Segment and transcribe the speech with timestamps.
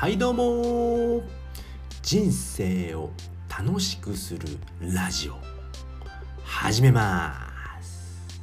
[0.00, 1.22] はいどうも。
[2.00, 3.10] 人生を
[3.50, 4.48] 楽しくする
[4.80, 5.34] ラジオ。
[6.42, 7.52] 始めま
[7.82, 8.40] す。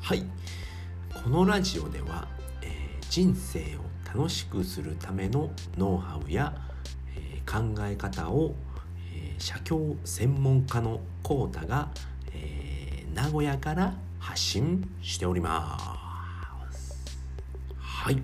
[0.00, 0.24] はい。
[1.22, 2.26] このラジオでは、
[2.62, 6.52] えー、人生を楽しくするためのノウハウや、
[7.16, 8.56] えー、考え方を、
[9.14, 11.92] えー、写経専門家のコータが、
[12.32, 17.16] え名古屋から発信しております。
[17.78, 18.20] はい。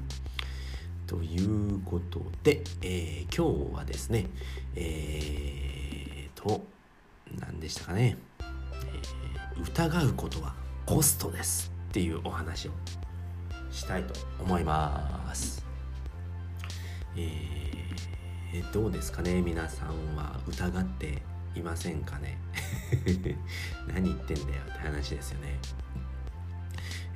[1.07, 4.27] ということで、えー、今日はですね、
[4.75, 6.65] えーと、
[7.39, 12.73] 何でしたかね、えー、疑うことはコストですっていうお話を
[13.71, 15.65] したいと思います。
[17.17, 21.23] えー、どうですかね皆さんは疑って
[21.55, 22.37] いませんかね？
[23.87, 25.59] 何言ってんだよって話ですよね。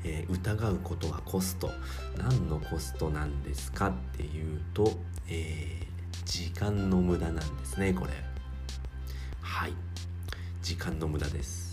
[0.04, 1.70] えー、疑うことはコスト。
[2.16, 4.92] 何のコストなんですかっていうと、
[5.28, 8.12] えー、時間の無駄なんですねこれ。
[9.40, 9.72] はい。
[10.62, 11.70] 時間の無駄です。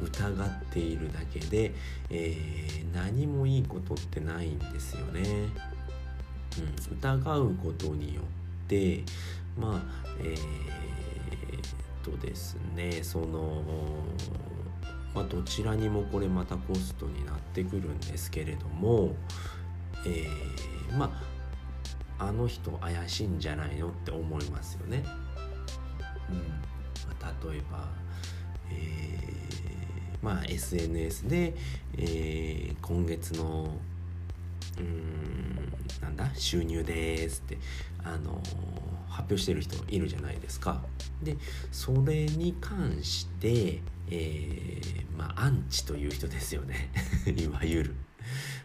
[0.00, 1.72] 疑っているだけで、
[2.10, 5.22] えー、何もいいことってないんですよね、
[6.58, 9.02] うん、疑うことによって
[9.58, 9.80] まあ
[10.20, 10.40] えー、っ
[12.02, 13.62] とですねその
[15.14, 19.14] まあ、どちらにもこれまたコストになってくるんですけれども、
[20.06, 21.20] えー、ま
[22.18, 25.04] ああの人怪しいんじゃないのって思いますよね。
[26.30, 27.88] うんまあ、例えば、
[28.70, 31.54] えー、まあ SNS で、
[31.98, 33.68] えー、今月の
[34.78, 35.61] うん
[36.00, 36.30] なんだ？
[36.34, 37.58] 収入ですって
[38.02, 38.40] あの
[39.08, 40.82] 発表してる人いるじゃないですか。
[41.22, 41.36] で
[41.70, 46.90] それに関して、えー、まあアンチという人ですよね。
[47.26, 47.94] いわゆる。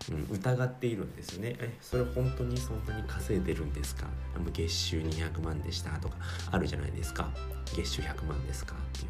[0.09, 1.55] うん、疑っているんですよね。
[1.59, 4.07] えそれ本当にそんなに稼いでるんですか？
[4.53, 6.15] 月収200万でしたとか
[6.51, 7.29] あるじゃないですか。
[7.75, 8.75] 月収100万ですか？
[8.75, 9.09] ってい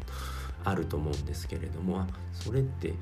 [0.64, 2.94] あると思うんですけれどもそれって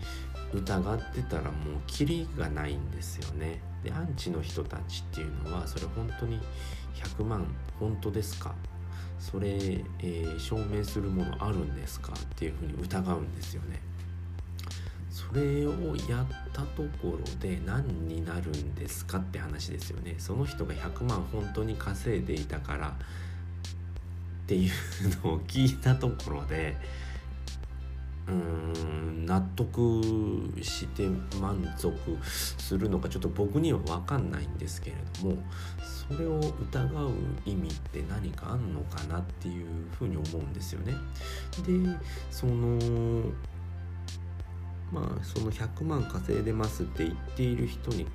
[0.52, 1.52] 疑ってたらもう
[1.86, 3.60] キリがないんですよね。
[3.82, 6.40] でアンチの人たちっていうのはそれ本当に
[6.94, 7.46] 100万
[7.78, 8.54] 本当ですか？
[9.18, 13.80] それ、えー、証明するものあるんですかっていうふうに疑うんですよね。
[15.10, 20.14] それをやったところで何になるんですかって話ですよね。
[20.18, 22.92] その人が100万本当に稼いでいたからっ
[24.46, 24.70] ていう
[25.24, 26.76] のを聞いたところで
[28.28, 30.02] うん納得
[30.62, 31.08] して
[31.40, 31.92] 満足
[32.22, 35.38] するのかちょっと僕には分かんないんですけれども
[36.08, 37.10] それを疑う
[37.44, 39.66] 意味って何かあんのかなっていう
[39.98, 40.92] ふうに思うんですよね。
[41.66, 41.98] で
[42.30, 43.30] その
[44.92, 48.06] まあその100万稼いでますって言っている人に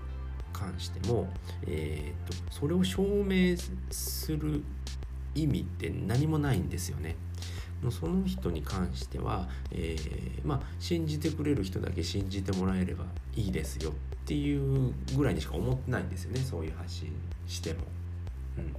[0.53, 1.27] 関しても、
[1.67, 3.57] えー、とそれを証明
[3.89, 4.63] する
[5.35, 7.15] 意味って何もないんですよね。
[7.89, 13.05] その人に関しては、えー、まあ信じてくれる人だけ信じてもらえれば
[13.35, 13.93] いいですよっ
[14.25, 17.11] ていうぐらいにしか思ってないんですよねそういう発信
[17.47, 17.79] しても。
[18.57, 18.75] うん、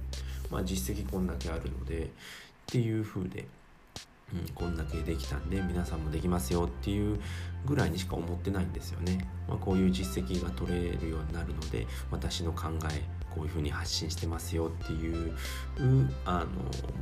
[0.49, 2.07] まあ実績こんだけあるのでっ
[2.67, 3.45] ていう風で
[4.33, 7.19] うん、こんだけできたんで皆さんもできますよっていう
[7.65, 9.27] ぐらいにしか思ってないんですよね。
[9.47, 13.03] まあ、こういう実績が取れるようになるので私の考え
[13.33, 15.35] こういうふうに発信してますよっていう
[16.25, 16.47] あの、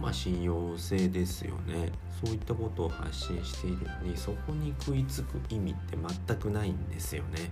[0.01, 1.91] まあ、信用性ですよね
[2.23, 5.97] そういったことを発信しているのにそこに食いつく意味って
[6.27, 7.51] 全くないんですよね。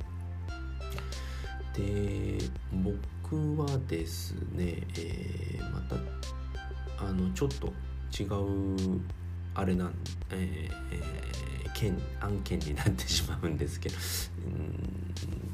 [1.73, 2.37] で
[2.73, 5.95] 僕はですね、えー、また
[7.05, 7.73] あのちょっと
[8.19, 9.01] 違う
[9.55, 9.93] あれなん、
[10.31, 13.95] えーえー、件案件になってしまうんですけど、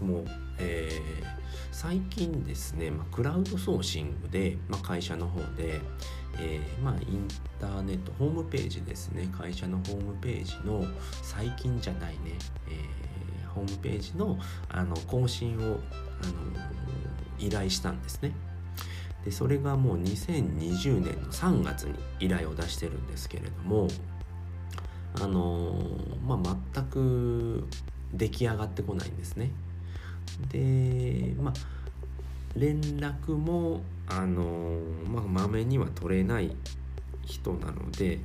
[0.02, 0.26] もう、
[0.60, 1.26] えー、
[1.72, 5.80] 最近ですね、まあ、クラウドソーシングで、まあ、会社の方で、
[6.38, 7.28] えー、まあ、イン
[7.60, 10.86] ターネットホームページですね会社のホームページの
[11.22, 12.20] 最近じゃないね、
[12.70, 14.38] えー、ホームページの
[14.70, 15.80] あの更新を、あの
[17.38, 18.32] 依頼したんですね。
[19.26, 23.88] でそれがもう2020年の3月に依頼を出してるんですけれども
[25.20, 25.76] あの
[26.26, 27.68] まあ全く
[28.14, 29.52] 出来上がってこないんですね。
[30.52, 31.54] でまあ
[32.56, 36.56] 連絡もあのまあまめには取れない
[37.24, 38.20] 人なので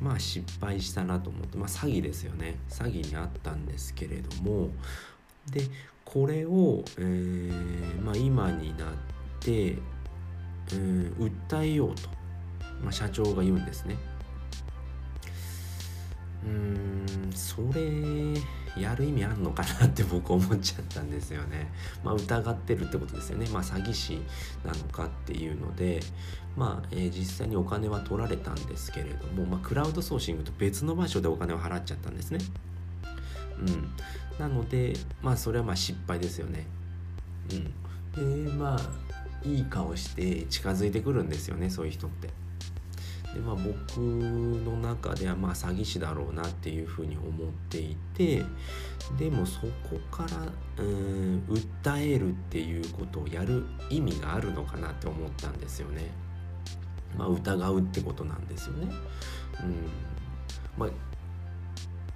[0.00, 4.68] まあ失敗したなと思ってまあ詐欺ですよね詐欺にあったんですけれども
[5.50, 5.62] で
[6.04, 8.88] これを、えーまあ、今になっ
[9.40, 9.78] て
[10.72, 12.08] うん、訴えようと、
[12.82, 13.96] まあ、社長が言うんですね。
[16.44, 18.34] うんそれ
[18.76, 21.70] やる意味あんのかなって僕思っちゃったんですよね。
[22.02, 23.46] まあ、疑ってるってことですよね。
[23.52, 24.20] まあ、詐欺師
[24.64, 26.00] なのかっていうので、
[26.56, 32.38] まあ、えー、実際にお金は取られたんですけれども、まあ、クラウドソーシングと別の場所でお金を払っちゃったんですね。
[33.60, 33.90] うん。
[34.38, 36.66] なので、まあ、それはまあ失敗ですよね。
[38.16, 38.46] うん。
[38.46, 38.80] で、まあ、
[39.44, 42.30] いい顔して近づいてくるんですよね、そういう人って。
[43.34, 48.42] でまあ、僕の中ではまあ詐欺師だろうなっていうふうに思っていて
[49.18, 56.10] でもそこからうん訴えるっていうことをやる意味があるのかなって思ったんですよね。
[57.16, 58.92] まあ、疑うってことなんですよね。
[59.62, 59.74] うん
[60.76, 60.90] まあ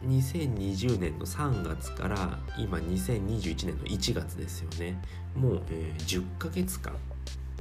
[0.05, 5.01] 2020年の3月から今2021年の1月ですよね
[5.35, 6.95] もう、えー、10ヶ月間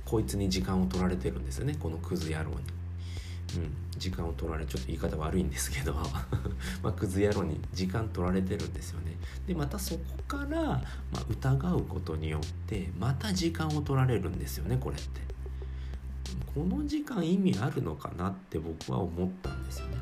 [0.04, 2.58] こいつに時間を取られてるんですよねこのクズ野郎に。
[3.56, 5.94] うん、時間を取られちょっと言い方悪いんですけど。
[6.82, 9.16] まあクズ野郎に時間取られてるんですよね。
[9.48, 10.82] でまたそこから、ま
[11.16, 15.22] あ、疑うことによってまた時間を取られるんですよねこれって。
[16.54, 19.98] この時間意味あるのかなって僕は思ったんですよね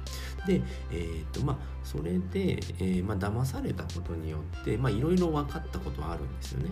[0.45, 0.61] で
[0.91, 6.69] えっ、とまあそれで、えー、まあ騙されたことによってまあいろいろ分かったことはあるんですよね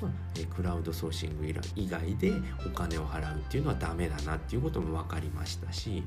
[0.00, 2.32] まあ、クラウドソーシング以外で
[2.66, 6.02] お金を払うっていうのはダメだなっていうことも分かりましたし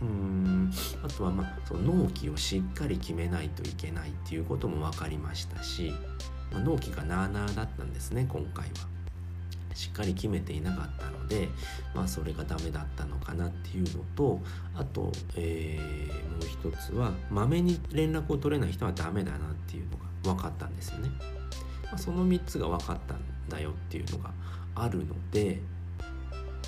[0.00, 5.92] うんあとはまあその納期をしっかり決めないといけないっていうことも分かりましたし、
[6.50, 8.93] まあ、納期がなあなあだったんですね今回は。
[9.74, 11.48] しっかり決めていなかったので、
[11.94, 14.40] まあ、それがダメだったのかなっていうのと
[14.76, 21.10] あと、えー、もう一つはまめに連絡を取れない人はダメだなっていうのが分かったんですよね。
[21.84, 24.30] まあ、その3つが分かったんだよっていうのが
[24.74, 25.60] あるので、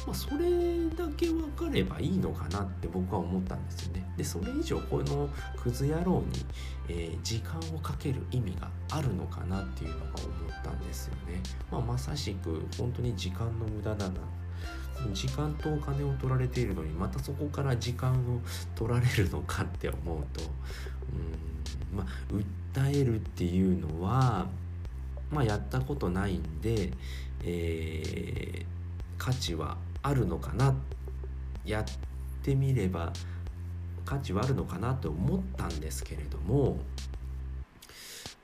[0.07, 4.05] まあ、それだけ分かればいいのかなって僕は思ったんですよね。
[4.17, 5.29] でそれ以上この
[5.61, 6.47] クズ野郎に、
[6.89, 11.41] えー、時間をかける意味があるのかなっていうのが思ったんですよね。
[11.71, 14.15] まあ、まさしく本当に時間の無駄だな
[15.13, 18.41] 時間とお金を取られているのにまたそこから時間を
[18.75, 20.43] 取られるのかって思うと
[21.93, 22.07] うんまあ
[22.75, 24.47] 訴えるっていうのは
[25.31, 26.93] まあ、やったことないんで、
[27.43, 28.65] えー、
[29.19, 29.77] 価値は
[30.07, 30.75] あるのかな
[31.65, 31.85] やっ
[32.43, 33.13] てみれば
[34.05, 36.77] 価値はあるのかなと思ったんですけれども、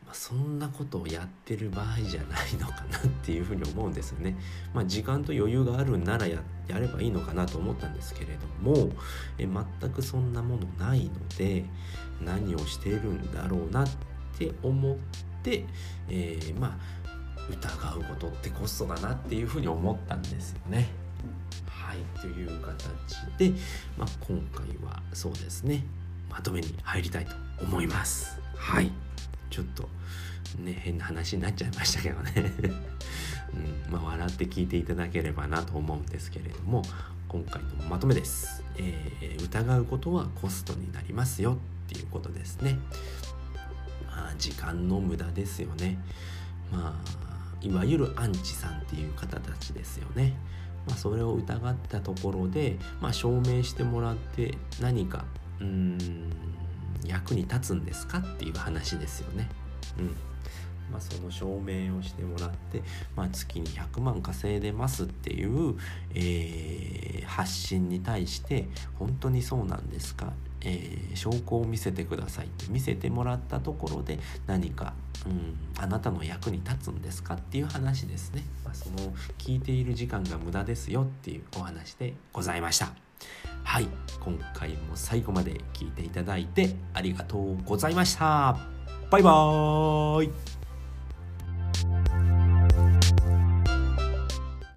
[0.05, 4.37] まあ、そんなことをやってる場合じゃないのかなっていうふうに思うんですよね。
[4.75, 8.91] まあ、時間と余裕があるんならやればいいのかなと思ったんですけれども
[9.39, 11.65] え全くそんなものないので
[12.21, 13.89] 何をしているんだろうなっ
[14.37, 14.97] て思っ
[15.43, 15.65] て、
[16.09, 17.03] えー、まあ
[17.51, 21.02] 疑うことってコストだなっていうふうに思ったんですよね。
[21.93, 23.51] はいという形で、
[23.99, 25.85] まあ、今回はそうですね
[26.31, 28.41] まとめに入りたいと思います。
[28.57, 28.91] はい。
[29.51, 29.87] ちょっと
[30.59, 32.33] ね変な話になっちゃいましたけどね、
[33.53, 36.83] うんまあ、笑って聞いていただければなと思うんですけれども
[37.29, 42.79] 今回のまとめです、えー、疑うことはコストになりますよっていうことですね。
[44.07, 45.99] まあ時間の無駄ですよね。
[46.71, 47.23] まあ
[47.61, 50.35] いわゆるアンチさんっていう方たちですよね
[50.87, 55.25] まあ、それを疑ったところで、まあ、証明してもらって何か
[55.61, 55.99] うん
[57.05, 59.49] 役に立つんですかっていう話ですよね。
[59.99, 60.17] うん
[60.91, 62.83] まあ、その証明をしてもらって、
[63.17, 65.77] まあ、月に100万稼いでますっていう、
[66.15, 74.93] えー、発信に対して本当にそうなんですか、えー、証拠を見せてくださいって見せてもらったところで何か、
[75.27, 78.97] うん、あなたの役に立つんですかっていう話ですね、まあ、その
[79.39, 82.93] 聞いている時間が無駄ですよっていうお話でございました。
[83.65, 83.87] はい。
[84.21, 88.57] 今回も最後まで聞いていただいてありがとうございました。
[89.11, 90.62] バイバーイ。